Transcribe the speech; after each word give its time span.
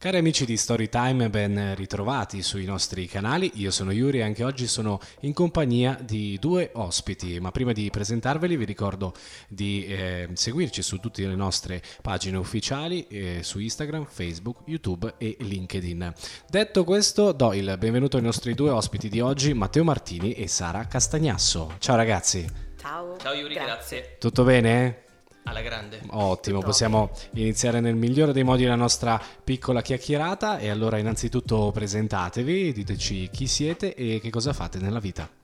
Cari 0.00 0.16
amici 0.16 0.44
di 0.44 0.56
Storytime, 0.56 1.28
ben 1.28 1.74
ritrovati 1.74 2.40
sui 2.40 2.64
nostri 2.64 3.06
canali. 3.06 3.50
Io 3.54 3.72
sono 3.72 3.90
Yuri 3.90 4.18
e 4.18 4.22
anche 4.22 4.44
oggi 4.44 4.68
sono 4.68 5.00
in 5.22 5.32
compagnia 5.32 5.98
di 6.00 6.38
due 6.40 6.70
ospiti. 6.74 7.40
Ma 7.40 7.50
prima 7.50 7.72
di 7.72 7.90
presentarveli 7.90 8.56
vi 8.56 8.64
ricordo 8.64 9.12
di 9.48 9.84
eh, 9.86 10.28
seguirci 10.34 10.82
su 10.82 10.98
tutte 10.98 11.26
le 11.26 11.34
nostre 11.34 11.82
pagine 12.00 12.36
ufficiali 12.36 13.08
eh, 13.08 13.40
su 13.42 13.58
Instagram, 13.58 14.06
Facebook, 14.08 14.60
YouTube 14.66 15.14
e 15.18 15.36
LinkedIn. 15.40 16.12
Detto 16.48 16.84
questo, 16.84 17.32
do 17.32 17.52
il 17.52 17.74
benvenuto 17.76 18.18
ai 18.18 18.22
nostri 18.22 18.54
due 18.54 18.70
ospiti 18.70 19.08
di 19.08 19.18
oggi, 19.18 19.52
Matteo 19.52 19.82
Martini 19.82 20.32
e 20.32 20.46
Sara 20.46 20.86
Castagnasso. 20.86 21.74
Ciao 21.80 21.96
ragazzi. 21.96 22.46
Ciao. 22.78 23.16
Ciao 23.16 23.34
Yuri, 23.34 23.54
grazie. 23.54 24.14
Tutto 24.20 24.44
bene? 24.44 25.06
Alla 25.48 25.62
grande. 25.62 26.02
Ottimo, 26.10 26.60
possiamo 26.60 27.10
iniziare 27.32 27.80
nel 27.80 27.94
migliore 27.94 28.32
dei 28.32 28.44
modi 28.44 28.66
la 28.66 28.74
nostra 28.74 29.18
piccola 29.42 29.80
chiacchierata 29.80 30.58
e 30.58 30.68
allora 30.68 30.98
innanzitutto 30.98 31.70
presentatevi, 31.72 32.72
diteci 32.74 33.30
chi 33.32 33.46
siete 33.46 33.94
e 33.94 34.20
che 34.20 34.28
cosa 34.28 34.52
fate 34.52 34.78
nella 34.78 35.00
vita. 35.00 35.37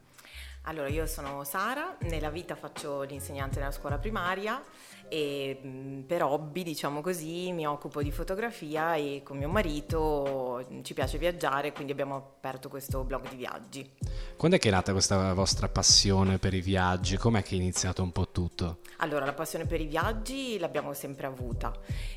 Allora, 0.67 0.89
io 0.89 1.05
sono 1.07 1.45
Sara, 1.45 1.95
nella 2.03 2.31
vita 2.31 2.55
faccio 2.55 3.03
l'insegnante 3.03 3.59
nella 3.59 3.71
scuola 3.71 3.99
primaria 3.99 4.63
e 5.11 5.59
mh, 5.63 6.01
per 6.07 6.23
hobby, 6.23 6.63
diciamo 6.63 7.03
così, 7.03 7.53
mi 7.53 7.67
occupo 7.67 8.03
di 8.03 8.11
fotografia 8.11 8.95
e 8.95 9.21
con 9.23 9.37
mio 9.37 9.51
marito 9.51 10.67
ci 10.83 10.95
piace 10.95 11.19
viaggiare, 11.19 11.73
quindi 11.73 11.93
abbiamo 11.93 12.17
aperto 12.17 12.71
questo 12.71 13.05
blog 13.05 13.29
di 13.29 13.37
viaggi. 13.37 13.91
Quando 14.39 14.57
è 14.57 14.61
che 14.61 14.69
è 14.69 14.73
nata 14.73 14.93
questa 14.93 15.35
vostra 15.35 15.69
passione 15.69 16.39
per 16.39 16.55
i 16.55 16.63
viaggi? 16.63 17.19
Com'è 17.19 17.43
che 17.43 17.55
è 17.55 17.59
iniziato 17.59 18.03
un 18.03 18.11
po' 18.11 18.31
tutto? 18.31 18.79
Allora, 18.99 19.27
la 19.27 19.35
passione 19.35 19.67
per 19.67 19.83
i 19.83 19.87
viaggi 19.87 20.59
l'abbiamo 20.59 20.95
sempre 20.95 21.27
avuta 21.27 21.73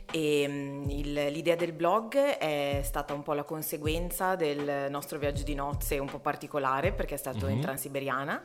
e 0.09 0.47
mh, 0.47 0.89
il- 0.89 1.13
l'idea 1.31 1.57
del 1.57 1.73
blog 1.73 2.15
è 2.15 2.79
stata 2.81 3.13
un 3.13 3.23
po' 3.23 3.33
la 3.33 3.43
conseguenza 3.43 4.37
del 4.37 4.89
nostro 4.89 5.19
viaggio 5.19 5.43
di 5.43 5.53
nozze 5.53 5.99
un 5.99 6.07
po' 6.07 6.19
particolare 6.19 6.93
perché 6.93 7.15
è 7.15 7.17
stato 7.17 7.47
in 7.47 7.59
Transiberiana 7.59 8.36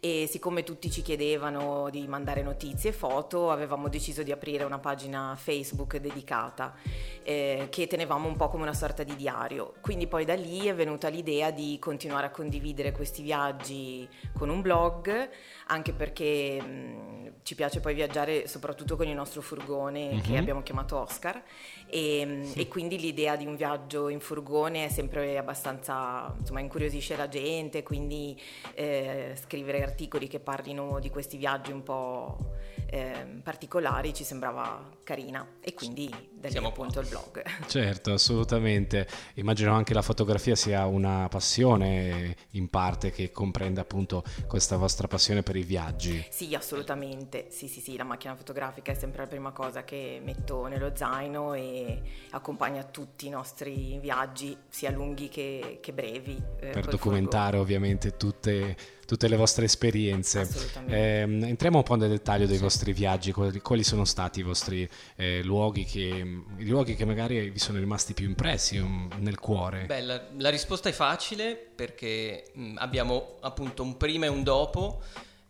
e 0.00 0.26
siccome 0.30 0.62
tutti 0.62 0.90
ci 0.90 1.02
chiedevano 1.02 1.90
di 1.90 2.06
mandare 2.06 2.42
notizie 2.42 2.90
e 2.90 2.92
foto 2.92 3.50
avevamo 3.50 3.88
deciso 3.88 4.22
di 4.22 4.32
aprire 4.32 4.64
una 4.64 4.78
pagina 4.78 5.36
Facebook 5.36 5.98
dedicata 5.98 6.74
eh, 7.22 7.66
che 7.70 7.86
tenevamo 7.86 8.26
un 8.26 8.36
po' 8.36 8.48
come 8.48 8.62
una 8.62 8.74
sorta 8.74 9.02
di 9.02 9.14
diario. 9.16 9.74
Quindi 9.80 10.06
poi 10.06 10.24
da 10.24 10.34
lì 10.34 10.66
è 10.66 10.74
venuta 10.74 11.08
l'idea 11.08 11.50
di 11.50 11.78
continuare 11.78 12.26
a 12.26 12.30
condividere 12.30 12.92
questi 12.92 13.22
viaggi 13.22 14.08
con 14.32 14.48
un 14.48 14.60
blog 14.60 15.28
anche 15.66 15.92
perché 15.92 16.60
mh, 16.60 17.32
ci 17.42 17.54
piace 17.54 17.80
poi 17.80 17.94
viaggiare 17.94 18.48
soprattutto 18.48 18.96
con 18.96 19.06
il 19.06 19.14
nostro 19.14 19.40
furgone 19.40 20.20
che 20.20 20.36
abbiamo 20.36 20.62
chiamato 20.62 20.98
Oscar. 20.98 21.42
E, 21.86 22.24
mh, 22.24 22.52
e 22.56 22.68
quindi 22.68 22.98
l'idea 22.98 23.36
di 23.36 23.46
un 23.46 23.56
viaggio 23.56 24.08
in 24.08 24.20
furgone 24.20 24.84
è 24.84 24.88
sempre 24.88 25.38
abbastanza, 25.38 26.34
insomma, 26.38 26.60
incuriosisce 26.60 27.16
la 27.16 27.28
gente, 27.28 27.82
quindi 27.82 28.40
eh, 28.74 29.29
scrivere 29.36 29.82
articoli 29.82 30.28
che 30.28 30.40
parlino 30.40 30.98
di 31.00 31.10
questi 31.10 31.36
viaggi 31.36 31.72
un 31.72 31.82
po' 31.82 32.58
eh, 32.92 33.40
particolari 33.42 34.12
ci 34.12 34.24
sembrava 34.24 34.98
carina 35.04 35.46
e 35.60 35.74
quindi 35.74 36.08
da 36.08 36.46
lì 36.46 36.52
Siamo 36.52 36.68
appunto 36.68 37.00
il 37.00 37.08
blog. 37.08 37.42
Certo, 37.66 38.12
assolutamente. 38.12 39.06
Immagino 39.34 39.72
anche 39.74 39.94
la 39.94 40.02
fotografia 40.02 40.56
sia 40.56 40.86
una 40.86 41.28
passione 41.28 42.36
in 42.52 42.68
parte 42.68 43.10
che 43.10 43.30
comprende 43.30 43.80
appunto 43.80 44.24
questa 44.48 44.76
vostra 44.76 45.06
passione 45.06 45.42
per 45.42 45.56
i 45.56 45.62
viaggi. 45.62 46.26
Sì, 46.30 46.54
assolutamente. 46.54 47.46
Sì, 47.50 47.68
sì, 47.68 47.80
sì, 47.80 47.96
la 47.96 48.04
macchina 48.04 48.34
fotografica 48.34 48.90
è 48.90 48.94
sempre 48.94 49.22
la 49.22 49.28
prima 49.28 49.52
cosa 49.52 49.84
che 49.84 50.20
metto 50.22 50.66
nello 50.66 50.92
zaino 50.94 51.54
e 51.54 52.00
accompagna 52.30 52.82
tutti 52.84 53.26
i 53.26 53.30
nostri 53.30 53.98
viaggi, 54.00 54.56
sia 54.68 54.90
lunghi 54.90 55.28
che, 55.28 55.78
che 55.80 55.92
brevi. 55.92 56.42
eh, 56.60 56.70
per 56.70 56.86
documentare 56.86 57.58
ovviamente 57.58 58.16
tutte, 58.16 58.76
tutte 59.10 59.26
le 59.26 59.34
vostre 59.34 59.64
esperienze. 59.64 60.48
Ehm, 60.86 61.42
entriamo 61.42 61.78
un 61.78 61.82
po' 61.82 61.96
nel 61.96 62.10
dettaglio 62.10 62.46
dei 62.46 62.58
vostri 62.58 62.92
viaggi, 62.92 63.32
quali, 63.32 63.60
quali 63.60 63.82
sono 63.82 64.04
stati 64.04 64.38
i 64.38 64.44
vostri 64.44 64.88
eh, 65.16 65.42
luoghi, 65.42 65.84
che, 65.84 66.42
i 66.58 66.68
luoghi 66.68 66.94
che 66.94 67.04
magari 67.04 67.50
vi 67.50 67.58
sono 67.58 67.80
rimasti 67.80 68.14
più 68.14 68.28
impressi 68.28 68.76
um, 68.76 69.10
nel 69.18 69.40
cuore. 69.40 69.86
Beh, 69.86 70.00
la, 70.02 70.22
la 70.38 70.48
risposta 70.48 70.88
è 70.88 70.92
facile 70.92 71.56
perché 71.56 72.52
mh, 72.54 72.74
abbiamo 72.76 73.38
appunto 73.40 73.82
un 73.82 73.96
prima 73.96 74.26
e 74.26 74.28
un 74.28 74.44
dopo. 74.44 75.02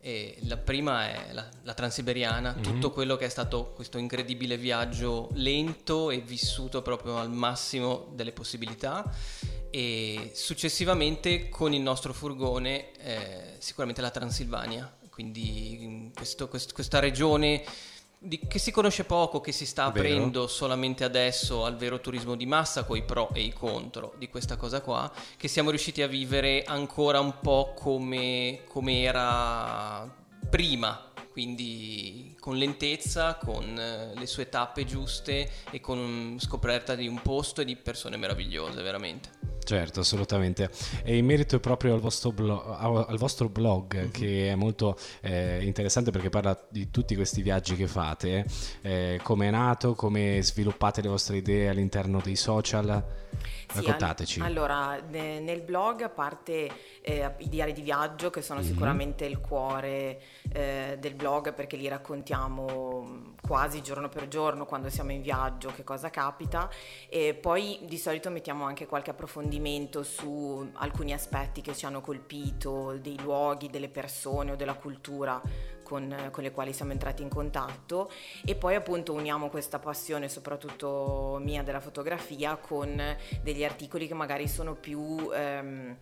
E 0.03 0.37
la 0.45 0.57
prima 0.57 1.07
è 1.11 1.31
la, 1.31 1.47
la 1.61 1.75
Transiberiana, 1.75 2.53
tutto 2.53 2.89
quello 2.89 3.17
che 3.17 3.25
è 3.25 3.29
stato 3.29 3.73
questo 3.75 3.99
incredibile 3.99 4.57
viaggio 4.57 5.29
lento 5.33 6.09
e 6.09 6.17
vissuto 6.17 6.81
proprio 6.81 7.19
al 7.19 7.29
massimo 7.29 8.07
delle 8.15 8.31
possibilità. 8.31 9.07
E 9.71 10.31
successivamente 10.35 11.47
con 11.49 11.73
il 11.73 11.81
nostro 11.81 12.11
furgone, 12.13 12.91
eh, 12.97 13.55
sicuramente 13.59 14.01
la 14.01 14.09
Transilvania, 14.11 14.93
quindi 15.09 15.77
mh, 16.11 16.13
questo- 16.13 16.47
quest- 16.49 16.73
questa 16.73 16.99
regione 16.99 17.63
di- 18.23 18.39
che 18.47 18.59
si 18.59 18.69
conosce 18.71 19.05
poco, 19.05 19.39
che 19.41 19.51
si 19.51 19.65
sta 19.65 19.89
Vero. 19.89 19.99
aprendo 20.05 20.47
solamente 20.47 21.03
adesso 21.05 21.65
al 21.65 21.75
vero 21.77 21.99
turismo 22.01 22.35
di 22.35 22.45
massa, 22.45 22.83
con 22.83 22.97
i 22.97 23.03
pro 23.03 23.29
e 23.33 23.41
i 23.41 23.53
contro 23.53 24.13
di 24.17 24.27
questa 24.29 24.57
cosa 24.57 24.81
qua, 24.81 25.11
che 25.37 25.47
siamo 25.47 25.69
riusciti 25.69 26.01
a 26.01 26.07
vivere 26.07 26.63
ancora 26.65 27.19
un 27.19 27.39
po' 27.39 27.73
come, 27.75 28.61
come 28.67 29.01
era 29.01 30.07
prima, 30.49 31.11
quindi 31.31 32.35
con 32.39 32.57
lentezza, 32.57 33.35
con 33.35 33.63
eh, 33.79 34.13
le 34.15 34.25
sue 34.27 34.49
tappe 34.49 34.85
giuste 34.85 35.49
e 35.71 35.79
con 35.79 35.97
mm, 35.99 36.37
scoperta 36.39 36.93
di 36.93 37.07
un 37.07 37.21
posto 37.21 37.61
e 37.61 37.65
di 37.65 37.75
persone 37.77 38.17
meravigliose, 38.17 38.81
veramente. 38.81 39.40
Certo, 39.63 39.99
assolutamente. 40.01 40.69
E 41.03 41.17
in 41.17 41.25
merito 41.25 41.59
proprio 41.59 41.93
al 41.93 41.99
vostro, 41.99 42.31
blo- 42.31 42.75
al 42.75 43.17
vostro 43.17 43.47
blog, 43.47 44.11
che 44.11 44.51
è 44.51 44.55
molto 44.55 44.97
eh, 45.21 45.63
interessante 45.63 46.11
perché 46.11 46.29
parla 46.29 46.59
di 46.69 46.89
tutti 46.89 47.15
questi 47.15 47.41
viaggi 47.41 47.75
che 47.75 47.87
fate, 47.87 48.45
eh, 48.81 49.19
come 49.23 49.47
è 49.47 49.51
nato, 49.51 49.93
come 49.93 50.41
sviluppate 50.41 51.01
le 51.01 51.09
vostre 51.09 51.37
idee 51.37 51.69
all'interno 51.69 52.19
dei 52.23 52.35
social. 52.35 53.03
Sì, 53.71 53.77
Raccontateci. 53.77 54.39
al- 54.41 54.47
allora, 54.47 54.99
ne- 55.09 55.39
nel 55.39 55.61
blog, 55.61 56.01
a 56.01 56.09
parte 56.09 56.69
eh, 57.01 57.31
i 57.37 57.47
diari 57.47 57.71
di 57.71 57.81
viaggio, 57.81 58.29
che 58.29 58.41
sono 58.41 58.61
sicuramente 58.61 59.25
il 59.25 59.39
cuore 59.39 60.21
eh, 60.51 60.97
del 60.99 61.15
blog, 61.15 61.53
perché 61.53 61.77
li 61.77 61.87
raccontiamo 61.87 63.35
quasi 63.41 63.81
giorno 63.81 64.07
per 64.07 64.27
giorno 64.27 64.65
quando 64.65 64.89
siamo 64.89 65.11
in 65.11 65.21
viaggio, 65.21 65.71
che 65.75 65.83
cosa 65.83 66.09
capita, 66.09 66.69
e 67.09 67.33
poi 67.33 67.79
di 67.83 67.97
solito 67.97 68.29
mettiamo 68.29 68.65
anche 68.65 68.85
qualche 68.85 69.09
approfondimento 69.09 70.03
su 70.03 70.69
alcuni 70.73 71.11
aspetti 71.13 71.61
che 71.61 71.75
ci 71.75 71.85
hanno 71.85 72.01
colpito, 72.01 72.97
dei 72.97 73.19
luoghi, 73.19 73.69
delle 73.69 73.89
persone 73.89 74.51
o 74.51 74.55
della 74.55 74.75
cultura 74.75 75.41
con, 75.91 76.29
con, 76.31 76.41
le 76.41 76.51
quali 76.51 76.71
siamo 76.71 76.93
entrati 76.93 77.21
in 77.21 77.27
contatto 77.27 78.09
e 78.45 78.55
poi 78.55 78.75
appunto 78.75 79.11
uniamo 79.11 79.49
questa 79.49 79.77
passione 79.77 80.29
soprattutto 80.29 81.37
mia 81.41 81.63
della 81.63 81.81
fotografia 81.81 82.55
con 82.55 83.17
degli 83.41 83.65
articoli 83.65 84.07
che 84.07 84.13
magari 84.13 84.47
sono 84.47 84.75
più 84.75 85.29
ehm, 85.33 85.97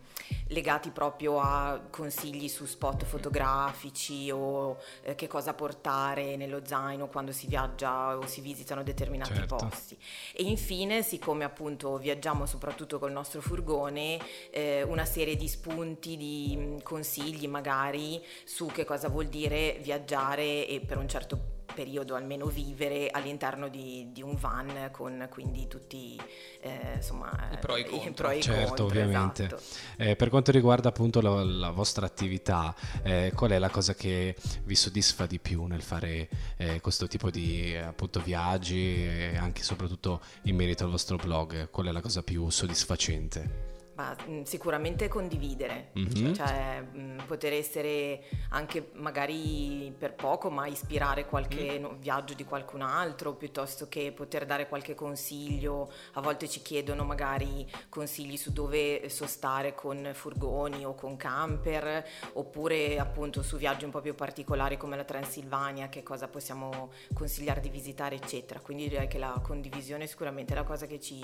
legati 0.50 0.90
proprio 0.90 1.40
a 1.40 1.80
consigli 1.90 2.48
su 2.48 2.66
spot 2.66 3.04
fotografici 3.04 4.30
o 4.30 4.78
eh, 5.02 5.16
che 5.16 5.26
cosa 5.26 5.54
portare 5.54 6.36
nello 6.36 6.60
zaino 6.64 7.08
quando 7.08 7.32
si 7.32 7.48
viaggia 7.48 8.16
o 8.16 8.26
si 8.26 8.40
visitano 8.40 8.84
determinati 8.84 9.34
certo. 9.34 9.56
posti. 9.56 9.98
E 10.32 10.44
infine, 10.44 11.02
siccome 11.02 11.42
appunto 11.42 11.96
viaggiamo 11.96 12.46
soprattutto 12.46 13.00
col 13.00 13.10
nostro 13.10 13.40
furgone, 13.40 14.18
eh, 14.50 14.82
una 14.82 15.04
serie 15.04 15.34
di 15.34 15.48
spunti, 15.48 16.16
di 16.16 16.78
consigli 16.84 17.48
magari 17.48 18.24
su 18.44 18.66
che 18.66 18.84
cosa 18.84 19.08
vuol 19.08 19.26
dire 19.26 19.78
viaggiare 19.80 20.66
e 20.66 20.80
per 20.80 20.98
un 20.98 21.08
certo 21.08 21.58
periodo 21.72 22.14
almeno 22.14 22.46
vivere 22.46 23.08
all'interno 23.10 23.68
di, 23.68 24.08
di 24.12 24.22
un 24.22 24.34
van 24.36 24.90
con 24.92 25.28
quindi 25.30 25.66
tutti 25.66 26.20
eh, 26.60 26.94
insomma, 26.96 27.48
i 27.52 27.58
pro 27.58 27.76
e 27.76 27.80
i 27.80 27.84
contro, 27.84 28.06
i 28.06 28.12
pro 28.12 28.30
e 28.30 28.40
certo, 28.40 28.66
contro, 28.66 28.84
ovviamente. 28.86 29.44
Esatto. 29.46 29.62
Eh, 29.96 30.16
per 30.16 30.28
quanto 30.28 30.50
riguarda 30.50 30.88
appunto 30.88 31.20
la, 31.20 31.42
la 31.42 31.70
vostra 31.70 32.06
attività, 32.06 32.74
eh, 33.02 33.32
qual 33.34 33.52
è 33.52 33.58
la 33.58 33.70
cosa 33.70 33.94
che 33.94 34.34
vi 34.64 34.74
soddisfa 34.74 35.26
di 35.26 35.38
più 35.38 35.64
nel 35.64 35.82
fare 35.82 36.28
eh, 36.56 36.80
questo 36.80 37.06
tipo 37.06 37.30
di 37.30 37.76
appunto 37.76 38.20
viaggi 38.20 39.04
e 39.04 39.36
anche 39.36 39.60
e 39.60 39.64
soprattutto 39.64 40.20
in 40.42 40.56
merito 40.56 40.84
al 40.84 40.90
vostro 40.90 41.16
blog? 41.16 41.70
Qual 41.70 41.86
è 41.86 41.92
la 41.92 42.00
cosa 42.00 42.22
più 42.22 42.48
soddisfacente? 42.50 43.69
Ma, 44.00 44.16
mm, 44.26 44.42
sicuramente 44.44 45.08
condividere, 45.08 45.90
mm-hmm. 45.98 46.32
cioè 46.32 46.80
mh, 46.80 47.00
mm, 47.00 47.18
poter 47.26 47.52
essere 47.52 48.22
anche 48.48 48.92
magari 48.94 49.94
per 49.96 50.14
poco, 50.14 50.48
ma 50.48 50.66
ispirare 50.66 51.26
qualche 51.26 51.78
mm. 51.78 51.82
no, 51.82 51.96
viaggio 51.98 52.32
di 52.32 52.44
qualcun 52.44 52.80
altro, 52.80 53.34
piuttosto 53.34 53.88
che 53.88 54.10
poter 54.12 54.46
dare 54.46 54.68
qualche 54.68 54.94
consiglio. 54.94 55.92
A 56.14 56.22
volte 56.22 56.48
ci 56.48 56.62
chiedono 56.62 57.04
magari 57.04 57.70
consigli 57.90 58.38
su 58.38 58.54
dove 58.54 59.06
sostare 59.10 59.74
con 59.74 60.12
furgoni 60.14 60.86
o 60.86 60.94
con 60.94 61.18
camper, 61.18 62.02
oppure 62.32 62.98
appunto 62.98 63.42
su 63.42 63.58
viaggi 63.58 63.84
un 63.84 63.90
po' 63.90 64.00
più 64.00 64.14
particolari 64.14 64.78
come 64.78 64.96
la 64.96 65.04
Transilvania, 65.04 65.90
che 65.90 66.02
cosa 66.02 66.26
possiamo 66.26 66.90
consigliare 67.12 67.60
di 67.60 67.68
visitare, 67.68 68.16
eccetera. 68.16 68.60
Quindi 68.60 68.88
direi 68.88 69.08
che 69.08 69.18
la 69.18 69.38
condivisione 69.42 70.04
è 70.04 70.06
sicuramente 70.06 70.54
la 70.54 70.64
cosa 70.64 70.86
che 70.86 70.98
ci 70.98 71.22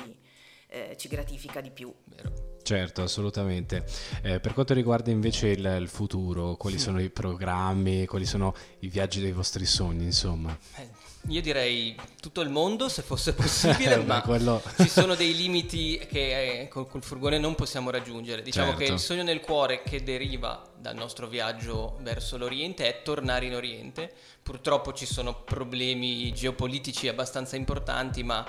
eh, 0.69 0.97
ci 0.99 1.09
gratifica 1.09 1.61
di 1.61 1.71
più. 1.71 1.93
Vero. 2.05 2.47
Certo, 2.67 3.03
assolutamente. 3.03 3.85
Eh, 4.23 4.41
per 4.41 4.53
quanto 4.53 4.75
riguarda 4.75 5.13
invece 5.13 5.51
il, 5.51 5.77
il 5.81 5.89
futuro, 5.89 6.57
quali 6.57 6.79
sì. 6.79 6.85
sono 6.85 7.01
i 7.01 7.11
programmi, 7.11 8.07
quali 8.07 8.27
sono 8.27 8.53
i 8.81 8.89
viaggi 8.89 9.21
dei 9.21 9.31
vostri 9.31 9.65
sogni, 9.65 10.03
insomma? 10.03 10.59
Eh, 10.75 10.89
io 11.29 11.41
direi 11.41 11.95
tutto 12.21 12.41
il 12.41 12.51
mondo 12.51 12.89
se 12.89 13.03
fosse 13.03 13.35
possibile, 13.35 13.99
ma 14.03 14.21
quello... 14.23 14.61
ci 14.79 14.89
sono 14.89 15.15
dei 15.15 15.37
limiti 15.37 15.97
che 16.11 16.63
eh, 16.63 16.69
col, 16.69 16.89
col, 16.89 17.05
furgone 17.05 17.39
non 17.39 17.55
possiamo 17.55 17.91
raggiungere. 17.91 18.43
Diciamo 18.43 18.71
certo. 18.71 18.85
che 18.85 18.93
il 18.93 18.99
sogno 18.99 19.23
nel 19.23 19.39
cuore 19.39 19.83
che 19.85 20.03
deriva 20.03 20.69
dal 20.77 20.97
nostro 20.97 21.29
viaggio 21.29 21.99
verso 22.01 22.37
l'Oriente 22.37 22.89
è 22.89 23.03
tornare 23.03 23.47
in 23.47 23.55
Oriente. 23.55 24.13
Purtroppo 24.43 24.93
ci 24.93 25.07
sono 25.07 25.45
problemi 25.45 26.33
geopolitici 26.33 27.07
abbastanza 27.07 27.55
importanti, 27.55 28.25
ma 28.25 28.45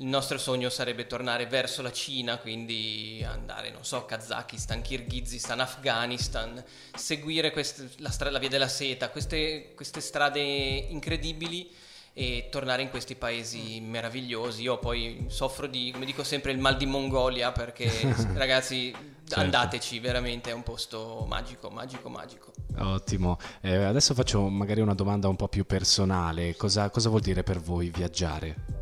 il 0.00 0.06
nostro 0.06 0.38
sogno 0.38 0.70
sarebbe 0.70 1.06
tornare 1.06 1.46
verso 1.46 1.82
la 1.82 1.92
Cina, 1.92 2.38
quindi 2.38 3.24
andare, 3.26 3.70
non 3.70 3.84
so, 3.84 4.06
Kazakistan, 4.06 4.80
Kirghizistan, 4.80 5.60
Afghanistan, 5.60 6.62
seguire 6.94 7.50
queste, 7.50 7.90
la, 7.98 8.10
stra- 8.10 8.30
la, 8.30 8.38
via 8.38 8.48
della 8.48 8.68
seta, 8.68 9.10
queste, 9.10 9.72
queste 9.74 10.00
strade 10.00 10.40
incredibili 10.40 11.70
e 12.14 12.48
tornare 12.50 12.80
in 12.80 12.88
questi 12.88 13.14
paesi 13.14 13.80
meravigliosi. 13.80 14.62
Io 14.62 14.78
poi 14.78 15.26
soffro 15.28 15.66
di, 15.66 15.90
come 15.92 16.06
dico 16.06 16.24
sempre, 16.24 16.52
il 16.52 16.58
mal 16.58 16.78
di 16.78 16.86
Mongolia 16.86 17.52
perché 17.52 17.90
ragazzi 18.34 18.92
certo. 18.92 19.38
andateci, 19.38 19.98
veramente 19.98 20.48
è 20.48 20.54
un 20.54 20.62
posto 20.62 21.26
magico, 21.28 21.68
magico, 21.68 22.08
magico. 22.08 22.52
Ottimo, 22.78 23.38
eh, 23.60 23.74
adesso 23.74 24.14
faccio 24.14 24.48
magari 24.48 24.80
una 24.80 24.94
domanda 24.94 25.28
un 25.28 25.36
po' 25.36 25.48
più 25.48 25.66
personale, 25.66 26.56
cosa, 26.56 26.88
cosa 26.88 27.10
vuol 27.10 27.20
dire 27.20 27.42
per 27.42 27.60
voi 27.60 27.90
viaggiare? 27.90 28.79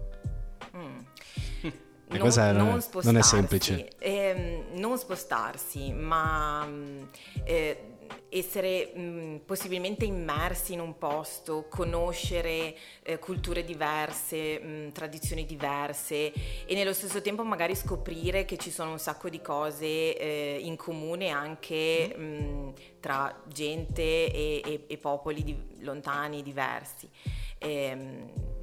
Non, 2.09 2.19
cosa 2.19 2.53
non, 2.53 2.83
non, 3.03 3.17
è 3.17 3.23
semplice. 3.23 3.89
Eh, 3.99 4.65
non 4.75 4.97
spostarsi, 4.99 5.93
ma 5.93 6.67
eh, 7.45 7.97
essere 8.31 8.93
mh, 8.95 9.41
possibilmente 9.45 10.05
immersi 10.05 10.75
in 10.75 10.81
un 10.81 10.99
posto, 10.99 11.67
conoscere 11.69 12.75
eh, 13.03 13.19
culture 13.19 13.65
diverse, 13.65 14.59
mh, 14.59 14.93
tradizioni 14.93 15.47
diverse 15.47 16.33
e 16.67 16.75
nello 16.75 16.93
stesso 16.93 17.23
tempo 17.23 17.43
magari 17.45 17.75
scoprire 17.75 18.45
che 18.45 18.57
ci 18.57 18.71
sono 18.71 18.93
un 18.93 18.99
sacco 18.99 19.29
di 19.29 19.41
cose 19.41 20.17
eh, 20.17 20.59
in 20.61 20.77
comune 20.77 21.29
anche 21.29 22.15
mh, 22.17 22.73
tra 23.01 23.35
gente 23.47 24.03
e, 24.03 24.63
e, 24.65 24.85
e 24.87 24.97
popoli 24.99 25.43
di, 25.43 25.57
lontani, 25.81 26.43
diversi. 26.43 27.09
E, 27.59 28.57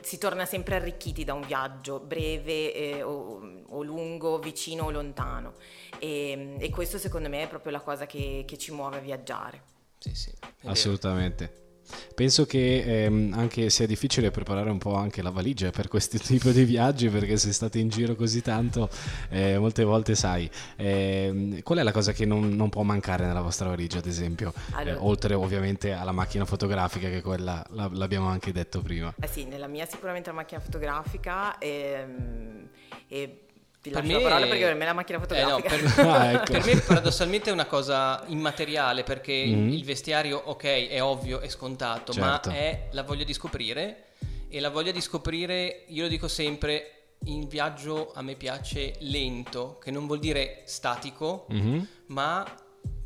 si 0.00 0.18
torna 0.18 0.44
sempre 0.44 0.76
arricchiti 0.76 1.24
da 1.24 1.34
un 1.34 1.42
viaggio 1.42 2.00
breve 2.00 2.72
eh, 2.74 3.02
o, 3.02 3.62
o, 3.68 3.82
lungo, 3.82 4.38
vicino 4.38 4.84
o 4.84 4.90
lontano 4.90 5.54
e, 5.98 6.56
e, 6.58 6.70
questo 6.70 6.98
secondo 6.98 7.28
me 7.28 7.42
è 7.42 7.48
proprio 7.48 7.72
la 7.72 7.80
cosa 7.80 8.06
che, 8.06 8.44
che 8.46 8.56
ci 8.56 8.72
muove 8.72 8.98
a 8.98 9.00
viaggiare. 9.00 9.62
Sì, 9.98 10.14
sì, 10.14 10.32
assolutamente. 10.64 11.69
Penso 12.14 12.46
che 12.46 13.04
ehm, 13.04 13.32
anche 13.34 13.70
sia 13.70 13.86
difficile 13.86 14.30
preparare 14.30 14.70
un 14.70 14.78
po' 14.78 14.94
anche 14.94 15.22
la 15.22 15.30
valigia 15.30 15.70
per 15.70 15.88
questo 15.88 16.18
tipo 16.22 16.50
di 16.50 16.64
viaggi 16.64 17.08
perché 17.08 17.36
se 17.36 17.52
state 17.52 17.78
in 17.78 17.88
giro 17.88 18.14
così 18.14 18.42
tanto 18.42 18.88
eh, 19.30 19.58
molte 19.58 19.84
volte 19.84 20.14
sai 20.14 20.50
eh, 20.76 21.60
qual 21.62 21.78
è 21.78 21.82
la 21.82 21.92
cosa 21.92 22.12
che 22.12 22.24
non, 22.24 22.54
non, 22.54 22.68
può 22.68 22.82
mancare 22.82 23.26
nella 23.26 23.40
vostra 23.40 23.68
valigia 23.68 23.98
ad 23.98 24.06
esempio 24.06 24.52
allora. 24.72 24.96
eh, 24.96 24.98
oltre 24.98 25.34
ovviamente 25.34 25.92
alla 25.92 26.12
macchina 26.12 26.44
fotografica 26.44 27.08
che 27.08 27.20
quella 27.20 27.64
la, 27.70 27.88
l'abbiamo 27.92 28.28
anche 28.28 28.52
detto 28.52 28.80
prima 28.80 29.12
eh 29.20 29.26
sì 29.26 29.44
nella 29.44 29.66
mia 29.66 29.86
sicuramente 29.86 30.30
la 30.30 30.36
macchina 30.36 30.60
fotografica 30.60 31.58
ehm, 31.58 32.68
e, 33.08 33.22
e 33.22 33.38
ti 33.82 33.90
per 33.90 34.02
lascio 34.02 34.16
me... 34.16 34.22
la 34.22 34.28
parola 34.28 34.46
perché 34.46 34.64
per 34.64 34.74
me 34.74 34.82
è 34.82 34.86
la 34.86 34.92
macchina 34.92 35.18
fotografica. 35.18 35.74
Eh 35.74 35.80
no, 35.80 35.92
per... 35.94 36.06
ah, 36.06 36.32
ecco. 36.32 36.52
per, 36.52 36.64
me 36.64 36.76
paradossalmente 36.80 37.50
è 37.50 37.52
una 37.52 37.66
cosa 37.66 38.22
immateriale 38.26 39.02
perché 39.04 39.32
mm-hmm. 39.46 39.68
il 39.72 39.84
vestiario, 39.84 40.40
ok, 40.44 40.88
è 40.88 41.02
ovvio, 41.02 41.40
è 41.40 41.48
scontato, 41.48 42.12
certo. 42.12 42.50
ma 42.50 42.56
è 42.56 42.88
la 42.90 43.02
voglia 43.02 43.24
di 43.24 43.32
scoprire 43.32 44.04
e 44.48 44.60
la 44.60 44.68
voglia 44.68 44.90
di 44.90 45.00
scoprire, 45.00 45.84
io 45.86 46.02
lo 46.02 46.08
dico 46.08 46.28
sempre, 46.28 47.14
in 47.24 47.46
viaggio 47.48 48.12
a 48.14 48.22
me 48.22 48.34
piace 48.34 48.94
lento, 48.98 49.78
che 49.78 49.90
non 49.90 50.06
vuol 50.06 50.18
dire 50.18 50.62
statico, 50.64 51.46
mm-hmm. 51.52 51.82
ma 52.06 52.44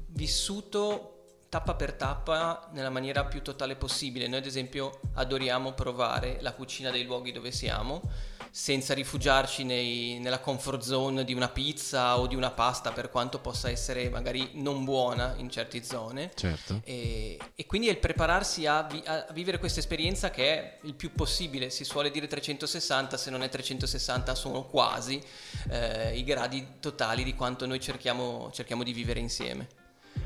vissuto 0.09 1.11
tappa 1.49 1.75
per 1.75 1.93
tappa 1.93 2.69
nella 2.73 2.91
maniera 2.91 3.25
più 3.25 3.43
totale 3.43 3.77
possibile. 3.77 4.27
Noi 4.27 4.39
ad 4.39 4.47
esempio 4.47 5.01
adoriamo 5.15 5.73
provare 5.73 6.39
la 6.41 6.53
cucina 6.53 6.91
dei 6.91 7.05
luoghi 7.05 7.31
dove 7.31 7.53
siamo 7.53 8.03
senza 8.57 8.95
rifugiarci 8.95 9.65
nei, 9.65 10.21
nella 10.21 10.39
comfort 10.39 10.81
zone 10.81 11.25
di 11.25 11.35
una 11.35 11.49
pizza 11.49 12.21
o 12.21 12.29
di 12.29 12.37
una 12.37 12.53
pasta 12.53 12.93
per 12.93 13.11
quanto 13.11 13.41
possa 13.41 13.69
essere 13.69 14.09
magari 14.11 14.51
non 14.53 14.85
buona 14.85 15.35
in 15.39 15.51
certe 15.51 15.83
zone. 15.83 16.31
Certo. 16.37 16.81
E, 16.85 17.37
e 17.53 17.67
quindi 17.67 17.89
è 17.89 17.91
il 17.91 17.99
prepararsi 17.99 18.65
a, 18.67 18.85
vi, 18.85 19.03
a, 19.07 19.27
vivere 19.33 19.59
questa 19.59 19.81
esperienza 19.81 20.31
che 20.31 20.55
è 20.55 20.79
il 20.83 20.95
più 20.95 21.13
possibile, 21.15 21.69
si 21.69 21.83
suole 21.83 22.13
dire 22.13 22.29
360, 22.29 23.17
se 23.17 23.29
non 23.31 23.43
è 23.43 23.49
360 23.49 24.37
sono 24.37 24.67
quasi 24.67 25.21
eh, 25.71 26.17
i 26.17 26.23
gradi 26.23 26.65
totali 26.79 27.25
di 27.25 27.35
quanto 27.35 27.67
noi 27.67 27.81
cerchiamo, 27.81 28.53
cerchiamo 28.53 28.85
di 28.85 28.93
vivere 28.93 29.19
insieme 29.19 29.67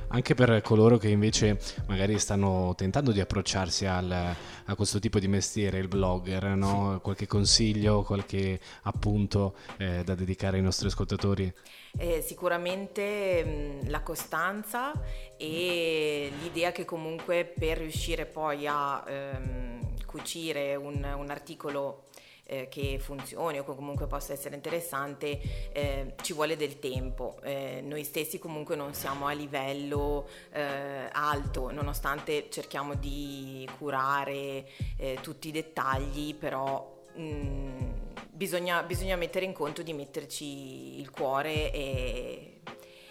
anche 0.09 0.35
per 0.35 0.61
coloro 0.63 0.97
che 0.97 1.09
invece 1.09 1.59
magari 1.87 2.19
stanno 2.19 2.75
tentando 2.77 3.13
di 3.13 3.21
approcciarsi 3.21 3.87
al, 3.87 4.11
a 4.11 4.75
questo 4.75 4.99
tipo 4.99 5.19
di 5.19 5.29
mestiere, 5.29 5.79
il 5.79 5.89
blogger, 5.89 6.45
no? 6.57 7.01
qualche 7.03 7.27
consiglio, 7.27 8.03
qualche 8.03 8.59
appunto 8.83 9.55
eh, 9.77 10.03
da 10.05 10.15
dedicare 10.15 10.57
ai 10.57 10.63
nostri 10.63 10.89
ascoltatori? 10.89 11.53
Eh, 11.97 12.23
sicuramente 12.25 13.81
mh, 13.83 13.91
la 13.91 14.01
costanza 14.01 14.93
e 15.37 16.31
l'idea 16.43 16.73
che 16.73 16.85
comunque 16.85 17.45
per 17.45 17.79
riuscire 17.79 18.27
poi 18.27 18.67
a 18.67 19.05
ehm, 19.07 19.81
cucire 20.07 20.75
un, 20.75 20.95
un 21.17 21.31
articolo 21.31 22.05
eh, 22.49 22.69
che 22.69 22.99
funzioni 22.99 23.59
o 23.59 23.65
che 23.65 23.75
comunque 23.75 24.07
possa 24.07 24.33
essere 24.33 24.55
interessante, 24.55 25.39
eh, 25.73 26.15
ci 26.23 26.33
vuole 26.33 26.57
del 26.57 26.79
tempo. 26.79 27.37
Eh, 27.43 27.83
noi 27.85 28.05
stessi 28.05 28.39
comunque 28.39 28.75
non 28.75 28.95
siamo 28.95 29.27
a 29.27 29.33
livello 29.33 30.27
eh, 30.51 31.09
alto, 31.13 31.71
nonostante 31.71 32.49
cerchiamo 32.49 32.95
di 32.95 33.69
curare 33.77 34.67
eh, 34.97 35.19
tutti 35.21 35.49
i 35.49 35.53
dettagli, 35.53 36.35
però 36.35 37.05
mh, 37.15 37.23
mm, 37.23 37.91
bisogna, 38.31 38.83
bisogna, 38.83 39.17
mettere 39.17 39.45
in 39.45 39.53
conto 39.53 39.83
di 39.83 39.93
metterci 39.93 40.99
il 40.99 41.11
cuore 41.11 41.71
e 41.71 42.58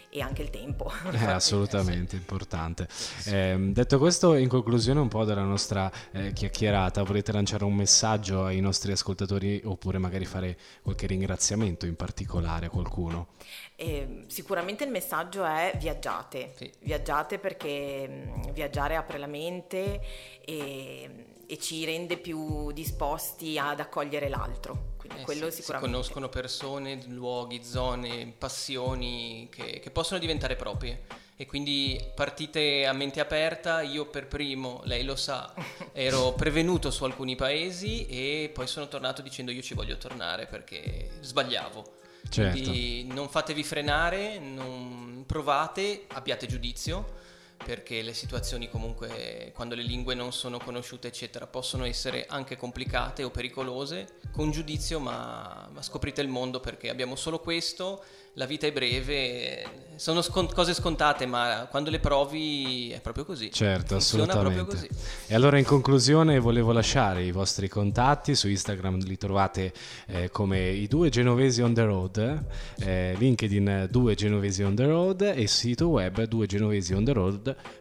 e 0.09 0.21
anche 0.21 0.41
il 0.41 0.49
tempo. 0.49 0.91
Eh, 1.11 1.25
assolutamente, 1.25 2.15
importante. 2.15 2.87
Eh, 3.25 3.55
detto 3.57 3.97
questo, 3.99 4.35
in 4.35 4.47
conclusione 4.47 4.99
un 4.99 5.07
po' 5.07 5.25
della 5.25 5.43
nostra 5.43 5.91
eh, 6.11 6.33
chiacchierata, 6.33 7.03
volete 7.03 7.31
lanciare 7.31 7.63
un 7.63 7.75
messaggio 7.75 8.45
ai 8.45 8.59
nostri 8.59 8.91
ascoltatori 8.91 9.61
oppure 9.63 9.97
magari 9.97 10.25
fare 10.25 10.57
qualche 10.81 11.07
ringraziamento 11.07 11.85
in 11.85 11.95
particolare 11.95 12.67
a 12.67 12.69
qualcuno? 12.69 13.27
Eh, 13.75 14.23
sicuramente 14.27 14.83
il 14.83 14.89
messaggio 14.91 15.45
è 15.45 15.75
viaggiate, 15.77 16.53
Sì. 16.55 16.71
viaggiate 16.81 17.37
perché 17.37 18.07
mh, 18.07 18.51
viaggiare 18.53 18.95
apre 18.95 19.17
la 19.17 19.27
mente 19.27 20.01
e, 20.43 21.25
e 21.45 21.57
ci 21.59 21.85
rende 21.85 22.17
più 22.17 22.71
disposti 22.71 23.57
ad 23.59 23.79
accogliere 23.79 24.29
l'altro. 24.29 24.95
Quindi 25.07 25.21
Eh 25.21 25.23
quello 25.23 25.45
sì, 25.49 25.55
si 25.57 25.61
sicuramente. 25.61 25.95
conoscono 25.95 26.29
persone, 26.29 26.99
luoghi, 27.07 27.63
zone, 27.63 28.33
passioni 28.37 29.47
che, 29.51 29.79
che 29.79 29.89
possono 29.91 30.19
diventare 30.19 30.55
proprie. 30.55 31.01
E 31.39 31.45
quindi 31.45 32.03
partite 32.15 32.85
a 32.87 32.93
mente 32.93 33.19
aperta, 33.19 33.81
io 33.81 34.07
per 34.07 34.27
primo, 34.27 34.81
lei 34.85 35.03
lo 35.03 35.15
sa, 35.15 35.53
ero 35.93 36.33
prevenuto 36.33 36.89
su 36.89 37.03
alcuni 37.03 37.35
paesi 37.35 38.07
e 38.07 38.49
poi 38.51 38.65
sono 38.65 38.87
tornato 38.87 39.21
dicendo 39.21 39.51
io 39.51 39.61
ci 39.61 39.75
voglio 39.75 39.97
tornare 39.97 40.47
perché 40.47 41.09
sbagliavo. 41.21 41.95
Certo. 42.29 42.51
Quindi 42.51 43.05
non 43.13 43.29
fatevi 43.29 43.63
frenare, 43.63 44.39
non 44.39 45.23
provate, 45.27 46.05
abbiate 46.07 46.47
giudizio 46.47 47.25
perché 47.63 48.01
le 48.01 48.13
situazioni 48.13 48.69
comunque 48.69 49.51
quando 49.53 49.75
le 49.75 49.83
lingue 49.83 50.15
non 50.15 50.31
sono 50.31 50.57
conosciute 50.57 51.07
eccetera 51.07 51.47
possono 51.47 51.85
essere 51.85 52.25
anche 52.27 52.55
complicate 52.55 53.23
o 53.23 53.29
pericolose. 53.29 54.07
Con 54.31 54.51
giudizio 54.51 54.99
ma, 54.99 55.67
ma 55.71 55.81
scoprite 55.81 56.21
il 56.21 56.29
mondo 56.29 56.59
perché 56.59 56.89
abbiamo 56.89 57.15
solo 57.15 57.39
questo 57.39 58.03
la 58.37 58.45
vita 58.45 58.67
è 58.67 58.71
breve 58.71 59.85
sono 59.95 60.21
scon- 60.21 60.53
cose 60.53 60.75
scontate 60.75 61.25
ma 61.25 61.67
quando 61.71 61.89
le 61.89 61.99
provi 61.99 62.91
è 62.91 63.01
proprio 63.01 63.25
così. 63.25 63.51
Certo, 63.51 63.95
funziona 63.95 64.31
assolutamente. 64.31 64.75
così. 64.75 64.89
E 65.25 65.33
allora 65.33 65.57
in 65.57 65.65
conclusione 65.65 66.37
volevo 66.37 66.71
lasciare 66.71 67.23
i 67.23 67.31
vostri 67.31 67.67
contatti, 67.67 68.35
su 68.35 68.47
Instagram 68.47 68.99
li 68.99 69.17
trovate 69.17 69.73
eh, 70.05 70.29
come 70.29 70.69
i 70.69 70.85
due 70.87 71.09
genovesi 71.09 71.63
on 71.63 71.73
the 71.73 71.83
road, 71.83 72.43
eh, 72.79 73.15
LinkedIn 73.17 73.87
due 73.89 74.13
genovesi 74.13 74.61
on 74.61 74.75
the 74.75 74.85
road 74.85 75.21
e 75.21 75.47
sito 75.47 75.87
web 75.87 76.23
due 76.25 76.45
genovesi 76.45 76.93
on 76.93 77.03
the 77.03 77.13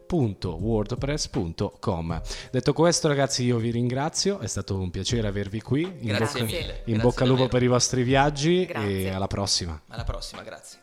road.wordpress.com. 0.08 2.20
Detto 2.50 2.72
questo 2.72 3.08
ragazzi 3.08 3.44
io 3.44 3.58
vi 3.58 3.70
ringrazio, 3.70 4.38
è 4.38 4.46
stato 4.46 4.78
un 4.78 4.90
piacere 4.90 5.26
avervi 5.26 5.60
qui, 5.60 5.82
in, 5.82 6.14
grazie 6.14 6.40
bocca, 6.40 6.52
mille 6.52 6.62
in 6.62 6.82
grazie 6.84 7.02
bocca 7.02 7.24
al 7.24 7.30
lupo 7.30 7.48
per 7.48 7.62
i 7.62 7.68
vostri 7.68 8.02
viaggi 8.02 8.62
e 8.62 8.66
Grazie. 8.66 9.12
alla 9.12 9.26
prossima. 9.26 9.82
alla 9.88 10.04
prossima 10.04 10.42
grazie 10.42 10.78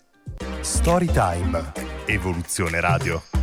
Storytime. 0.61 1.71
Evoluzione 2.05 2.79
Radio. 2.79 3.42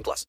18 0.00 0.04
plus. 0.04 0.26